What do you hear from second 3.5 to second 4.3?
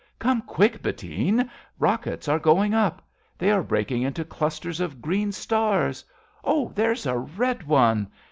are breaking into